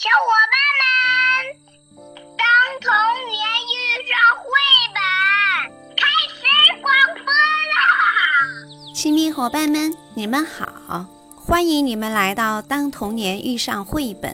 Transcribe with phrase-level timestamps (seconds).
[0.00, 1.60] 小伙伴们，
[2.38, 2.46] 当
[2.80, 2.88] 童
[3.28, 3.76] 年遇
[4.08, 4.48] 上绘
[4.96, 4.98] 本，
[5.94, 6.00] 开
[6.32, 6.40] 始
[6.80, 6.90] 广
[7.22, 8.94] 播啦！
[8.94, 11.04] 亲密伙伴们，你们好，
[11.36, 14.32] 欢迎你们来到《当童年遇上绘本》。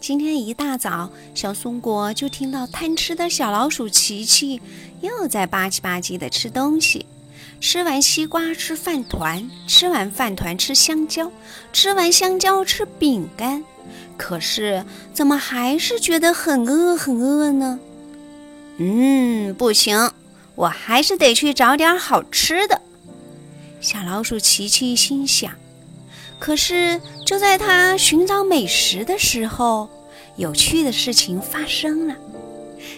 [0.00, 4.62] 今天一大早，小松果就听到贪吃的小老鼠琪琪
[5.02, 7.04] 又在吧唧吧唧的吃东西。
[7.60, 11.30] 吃完西瓜吃饭团，吃完饭团吃香蕉，
[11.70, 13.62] 吃完香蕉吃饼干。
[14.16, 17.78] 可是怎么还是觉得很饿很饿呢？
[18.78, 20.10] 嗯，不行，
[20.54, 22.80] 我还是得去找点好吃的。
[23.80, 25.52] 小老鼠琪琪心想。
[26.38, 29.88] 可是就在他寻找美食的时候，
[30.36, 32.16] 有趣的事情发生了。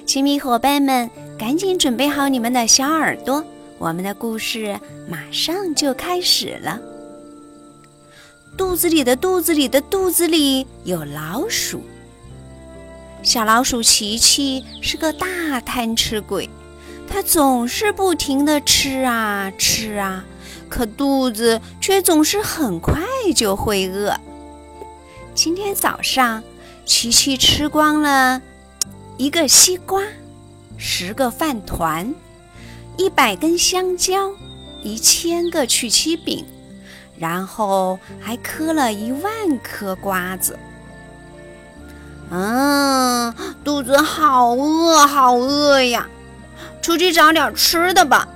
[0.07, 3.45] 亲密伙伴们，赶紧准备好你们的小耳朵。
[3.77, 4.79] 我们的故事
[5.09, 6.81] 马上就开始了。
[8.57, 11.83] 肚子里的肚子里的肚子里有老鼠。
[13.23, 16.49] 小老鼠琪琪是个大贪吃鬼，
[17.09, 20.25] 它总是不停的吃啊吃啊，
[20.69, 23.03] 可肚子却总是很快
[23.35, 24.15] 就会饿。
[25.35, 26.43] 今天早上，
[26.85, 28.41] 琪琪吃光了
[29.17, 30.03] 一个西瓜，
[30.77, 32.15] 十个饭团。
[32.97, 34.31] 一百根香蕉，
[34.85, 36.45] 一千个曲奇饼，
[37.19, 40.59] 然后还嗑了一万颗瓜子。
[42.31, 46.09] 嗯，肚子好饿，好饿呀！
[46.83, 48.29] 出去找点吃的吧。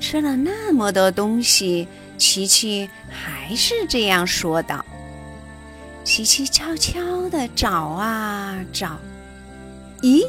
[0.00, 4.84] 吃了那么多东西，琪琪还是这样说道。
[6.04, 8.98] 琪琪悄悄地找啊找，
[10.02, 10.26] 咦？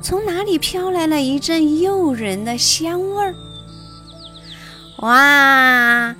[0.00, 3.34] 从哪里飘来了一阵诱人的香味儿？
[4.98, 6.14] 哇，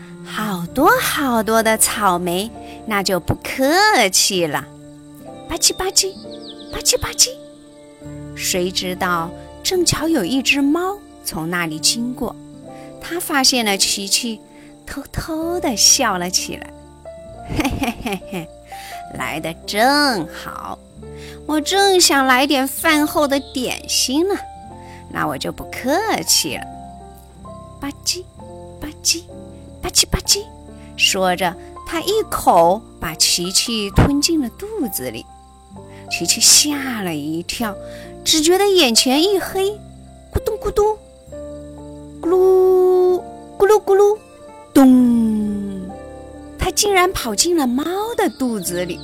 [0.78, 2.48] 多好多的草莓，
[2.86, 4.64] 那就不客气了。
[5.48, 6.12] 吧唧吧唧，
[6.70, 7.30] 吧唧吧唧。
[8.36, 9.28] 谁知道，
[9.64, 12.32] 正巧有一只猫从那里经过，
[13.00, 14.40] 它发现了琪琪，
[14.86, 16.70] 偷偷地笑了起来。
[17.48, 18.48] 嘿嘿嘿嘿，
[19.14, 20.78] 来的正好。
[21.44, 24.36] 我正想来点饭后的点心呢，
[25.10, 26.62] 那我就不客气了。
[27.80, 28.22] 吧唧，
[28.80, 29.24] 吧唧，
[29.82, 30.44] 吧唧吧唧，
[30.98, 35.24] 说着，他一口把琪琪吞进了肚子里。
[36.10, 37.74] 琪琪吓了一跳，
[38.24, 39.70] 只觉得眼前一黑，
[40.32, 40.84] 咕咚咕咚，
[42.20, 43.22] 咕噜
[43.56, 44.18] 咕噜咕噜，
[44.74, 45.88] 咚，
[46.58, 47.84] 他竟然跑进了猫
[48.16, 48.98] 的肚子里。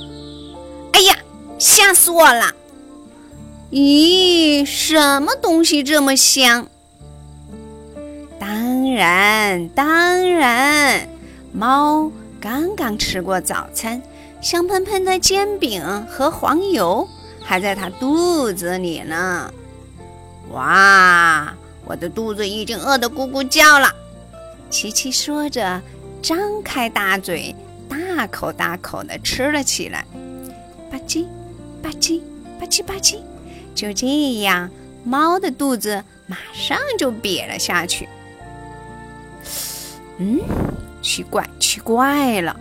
[0.93, 1.17] 哎呀！
[1.57, 2.53] 吓死我了！
[3.71, 6.67] 咦，什么东西这么香？
[8.37, 11.07] 当然，当然，
[11.55, 12.11] 猫
[12.41, 14.01] 刚刚吃过早餐，
[14.41, 17.07] 香喷喷的煎饼和黄油
[17.41, 19.49] 还在它肚子里呢。
[20.51, 21.53] 哇，
[21.85, 23.89] 我的肚子已经饿得咕咕叫了。
[24.69, 25.81] 琪琪说着，
[26.21, 27.55] 张开大嘴，
[27.87, 30.05] 大口大口地吃了起来。
[30.91, 31.25] 吧唧。
[31.81, 32.19] 吧唧
[32.59, 33.19] 吧唧吧唧，
[33.75, 34.07] 就这
[34.41, 34.67] 样，
[35.03, 38.09] 猫的肚子马上就瘪了下去。
[40.17, 40.39] 嗯，
[41.05, 42.59] 奇怪，奇怪了。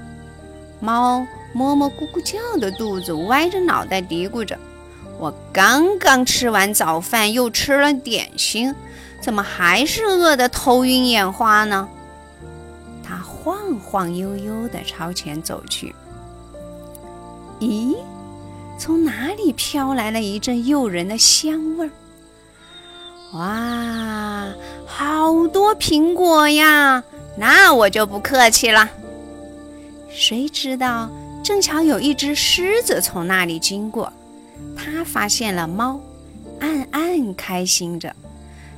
[0.79, 4.59] 猫摸摸咕咕叫的肚子，歪着脑袋嘀咕着
[5.19, 8.75] ：“我刚刚吃完早饭，又吃了点心，
[9.19, 11.89] 怎么还是饿得头晕眼花呢？”
[13.03, 15.95] 它晃晃悠悠地朝前走去。
[17.61, 17.97] 咦？
[18.79, 21.91] 从哪里飘来了一阵诱人的香味儿？
[23.39, 24.47] 哇，
[24.87, 27.03] 好多苹果呀！
[27.37, 28.89] 那我就不客气了。
[30.09, 31.11] 谁知道，
[31.43, 34.13] 正巧有一只狮子从那里经过，
[34.77, 36.01] 它发现了猫，
[36.61, 38.15] 暗暗开心着。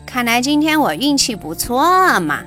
[0.05, 2.45] 看来今天我运气不错嘛！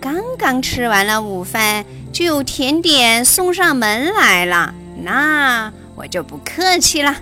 [0.00, 4.74] 刚刚吃完了午饭，就有甜点送上门来了。
[5.02, 5.72] 那。
[5.96, 7.14] 我就不客气了。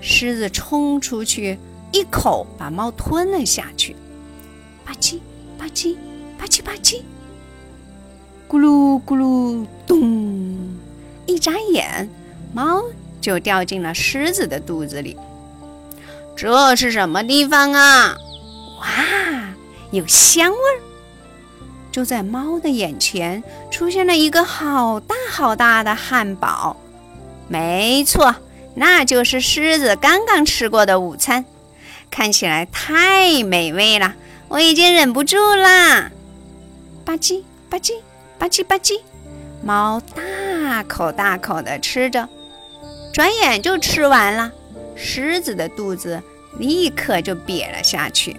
[0.00, 1.56] 狮子冲出去，
[1.92, 3.94] 一口把猫吞了下去。
[4.84, 5.20] 吧唧
[5.56, 5.94] 吧唧
[6.36, 7.02] 吧唧吧唧，
[8.48, 10.76] 咕噜咕噜咚！
[11.26, 12.08] 一眨眼，
[12.52, 12.82] 猫
[13.20, 15.16] 就掉进了狮子的肚子里。
[16.36, 18.16] 这是什么地方啊？
[18.78, 18.86] 哇，
[19.90, 20.78] 有香味儿！
[21.90, 26.76] 就在猫的眼前，出现了一个好大好大的汉堡。
[27.48, 28.36] 没错，
[28.74, 31.44] 那就是狮子刚刚吃过的午餐，
[32.10, 34.14] 看起来太美味了，
[34.48, 36.12] 我已经忍不住啦！
[37.04, 37.94] 吧唧吧唧
[38.38, 39.00] 吧唧吧唧，
[39.62, 42.28] 猫大口大口地吃着，
[43.12, 44.52] 转眼就吃完了。
[44.94, 46.22] 狮子的肚子
[46.58, 48.36] 立刻就瘪了下去。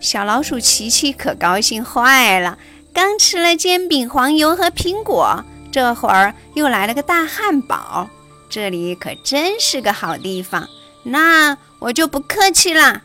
[0.00, 2.58] 小老鼠琪琪可高兴坏了，
[2.92, 8.08] 刚吃了煎饼、黄油和苹果，这会儿又来了个大汉堡，
[8.50, 10.68] 这里可真是个好地方。
[11.04, 13.02] 那我就不客气了，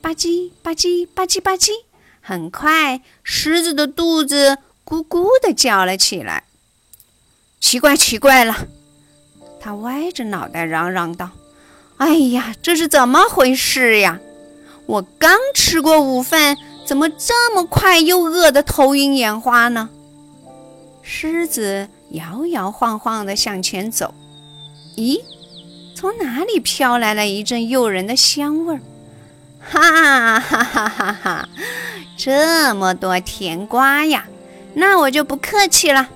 [0.00, 1.70] 吧唧吧唧吧唧吧唧。
[2.20, 4.58] 很快，狮子的肚子
[4.92, 6.44] 咕咕地叫了起来。
[7.58, 8.54] 奇怪，奇怪了！
[9.58, 11.30] 他歪着脑袋嚷嚷道
[11.96, 14.20] ：“哎呀，这是怎么回事呀？
[14.84, 19.88] 我刚吃过午饭，怎么这么快又饿得头晕眼花呢？”
[21.00, 24.12] 狮子摇摇晃晃地向前走。
[24.98, 25.22] 咦？
[25.94, 28.80] 从哪里飘来了一阵诱人的香味儿？
[29.58, 31.48] 哈哈哈哈哈！
[32.18, 34.26] 这么多甜瓜呀，
[34.74, 36.08] 那我就不客气了。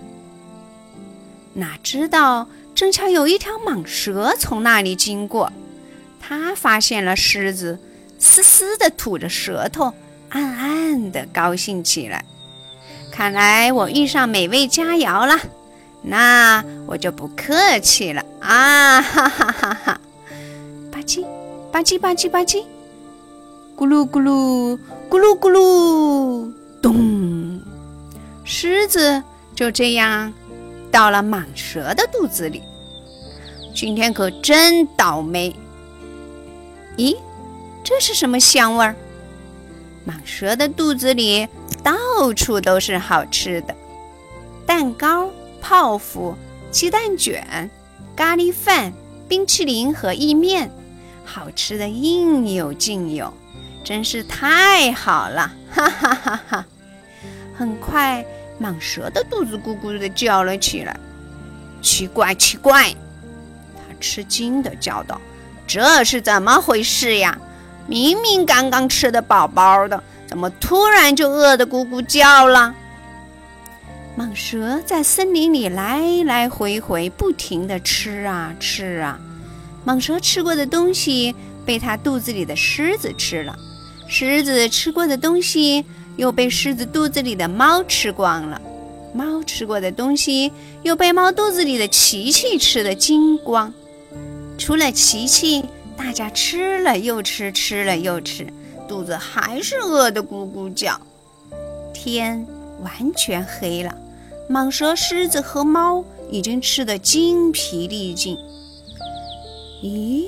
[1.55, 5.53] 哪知道正巧有一条蟒蛇从那里经过，
[6.21, 7.79] 它发现了狮子，
[8.19, 9.93] 嘶嘶地吐着舌头，
[10.31, 12.25] 暗暗地高兴起来。
[13.11, 15.39] 看来我遇上美味佳肴了。
[16.09, 19.01] 那我就不客气了啊！
[19.03, 20.01] 哈哈哈哈！
[20.93, 21.25] 吧唧
[21.73, 22.63] 吧唧吧唧吧唧，
[23.77, 24.79] 咕噜咕噜
[25.11, 27.16] 咕噜咕噜，咚！
[28.49, 29.25] 狮子
[29.57, 30.33] 就这样
[30.93, 32.63] 到了蟒蛇的肚子里。
[33.75, 35.55] 今天可真倒霉！
[36.97, 37.17] 咦，
[37.83, 38.95] 这是什么香味儿？
[40.07, 41.49] 蟒蛇的肚子里
[41.83, 43.75] 到处都是好吃的
[44.65, 45.29] 蛋糕。
[45.61, 46.37] 泡芙、
[46.71, 47.69] 鸡蛋卷、
[48.15, 48.93] 咖喱饭、
[49.29, 50.71] 冰淇淋和意面，
[51.25, 53.35] 好吃的应有尽有，
[53.83, 55.53] 真是太好了！
[55.73, 56.67] 哈哈哈哈！
[57.57, 58.25] 很快，
[58.61, 60.99] 蟒蛇的肚子咕咕地叫了起来。
[61.81, 62.95] 奇怪，奇怪！
[63.77, 65.21] 它吃惊地叫道
[65.67, 67.39] ：“这是怎么回事呀？
[67.87, 72.75] 明明刚刚吃的饱饱的，怎么突然就饿得咕咕叫了？”
[74.19, 79.21] 蟒蛇在森林里来来回回，不停地吃啊吃啊。
[79.85, 83.57] 蟒蛇吃过的东西被它肚子里的狮子吃了，
[84.09, 85.85] 狮子吃过的东西
[86.17, 88.61] 又被狮子肚子里的猫吃光了，
[89.15, 90.51] 猫吃过的东西
[90.83, 93.73] 又被猫肚子里的琪琪吃得精光。
[94.59, 95.65] 除了琪琪，
[95.97, 98.47] 大家吃了又吃，吃了又吃，
[98.89, 101.01] 肚子还是饿得咕咕叫。
[101.93, 102.47] 天
[102.83, 103.95] 完全黑了。
[104.49, 108.37] 蟒蛇、狮子和猫已经吃得精疲力尽。
[109.83, 110.27] 咦，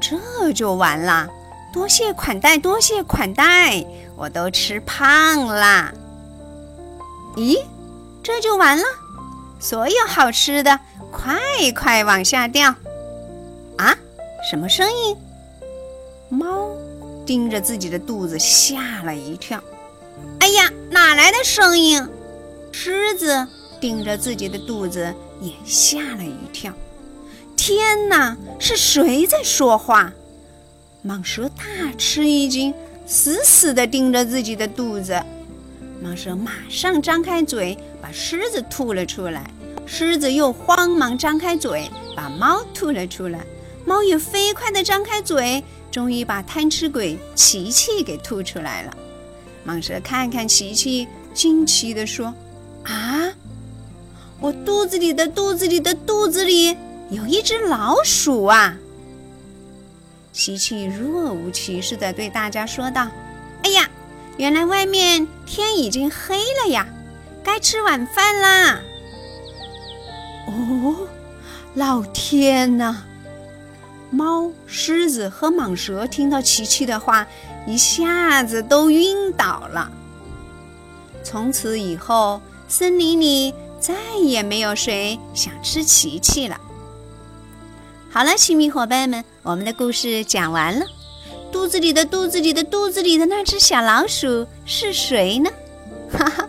[0.00, 1.28] 这就完了？
[1.72, 3.84] 多谢款待，多谢款待，
[4.16, 5.92] 我都吃胖啦。
[7.36, 7.62] 咦，
[8.22, 8.84] 这就完了？
[9.60, 10.80] 所有好吃的，
[11.12, 11.38] 快
[11.74, 12.74] 快往下掉！
[13.78, 13.96] 啊，
[14.50, 15.16] 什么声音？
[16.28, 16.70] 猫
[17.24, 19.62] 盯着自己的肚子，吓了一跳。
[20.40, 22.04] 哎呀，哪来的声音？
[22.72, 23.46] 狮子
[23.80, 26.72] 盯着自己的肚子，也吓了一跳。
[27.56, 30.12] 天哪，是谁在说话？
[31.06, 31.64] 蟒蛇大
[31.96, 32.74] 吃一惊，
[33.06, 35.20] 死死地盯着自己的肚子。
[36.04, 39.50] 蟒蛇马上张开嘴，把狮子吐了出来。
[39.86, 43.40] 狮子又慌忙张开嘴，把猫吐了出来。
[43.86, 48.96] 猫也飞快地张开嘴，终于把贪吃鬼琪琪给吐出来了。
[49.66, 52.34] 蟒蛇看看琪琪，惊奇地说。
[52.84, 53.32] 啊！
[54.38, 56.76] 我肚子里的肚子里的肚子里
[57.10, 58.76] 有一只老鼠啊！
[60.40, 63.06] 琪琪若无其事地对大家说道
[63.62, 63.86] ：“哎呀，
[64.38, 66.88] 原来外面天已经黑了呀，
[67.44, 68.80] 该吃晚饭啦！”
[70.48, 71.06] 哦，
[71.74, 73.02] 老天呐！
[74.08, 77.26] 猫、狮子和蟒蛇听到琪琪的话，
[77.66, 79.92] 一下子都晕倒了。
[81.22, 82.40] 从此以后。
[82.66, 86.56] 森林里再也没有谁想吃琪琪了。
[88.08, 90.84] 好了，亲密伙伴们，我们的故事讲完了。
[91.50, 95.50] 肚子里的肚子里的肚子里的那只小老鼠是谁呢？
[96.12, 96.48] 哈哈，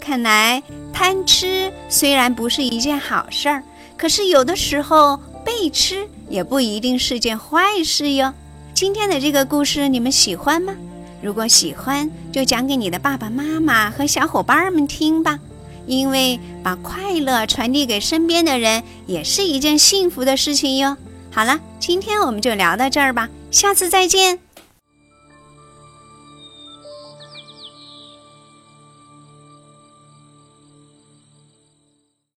[0.00, 0.62] 看来
[0.92, 3.62] 贪吃虽然不是一件好事儿，
[3.96, 8.34] 可是有的时候被吃也不一定是件坏事哟。
[8.74, 10.74] 今天的这个故事你们喜欢吗？
[11.22, 15.38] 如果喜欢，就讲给你的爸爸妈妈和小伙伴们听吧。
[15.86, 20.96] 因为把快乐传递给身边的人，也是一件幸福的事情哟。
[21.34, 24.38] 好了，今天我们就聊到这儿吧，下次再见。